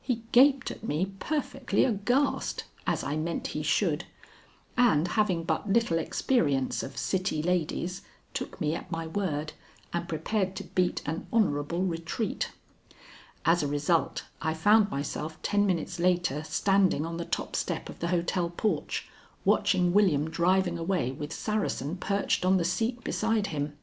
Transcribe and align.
He 0.00 0.22
gaped 0.30 0.70
at 0.70 0.84
me 0.84 1.14
perfectly 1.18 1.82
aghast 1.84 2.62
(as 2.86 3.02
I 3.02 3.16
meant 3.16 3.48
he 3.58 3.64
should), 3.64 4.04
and, 4.76 5.08
having 5.08 5.42
but 5.42 5.68
little 5.68 5.98
experience 5.98 6.84
of 6.84 6.96
city 6.96 7.42
ladies, 7.42 8.02
took 8.34 8.60
me 8.60 8.76
at 8.76 8.92
my 8.92 9.08
word 9.08 9.52
and 9.92 10.08
prepared 10.08 10.54
to 10.54 10.62
beat 10.62 11.02
an 11.06 11.26
honorable 11.32 11.82
retreat. 11.82 12.52
As 13.44 13.64
a 13.64 13.66
result, 13.66 14.22
I 14.40 14.54
found 14.54 14.92
myself 14.92 15.42
ten 15.42 15.66
minutes 15.66 15.98
later 15.98 16.44
standing 16.44 17.04
on 17.04 17.16
the 17.16 17.24
top 17.24 17.56
step 17.56 17.88
of 17.88 17.98
the 17.98 18.06
hotel 18.14 18.50
porch, 18.50 19.08
watching 19.44 19.92
William 19.92 20.30
driving 20.30 20.78
away 20.78 21.10
with 21.10 21.32
Saracen 21.32 21.96
perched 21.96 22.44
on 22.44 22.58
the 22.58 22.64
seat 22.64 23.02
beside 23.02 23.48
him. 23.48 23.76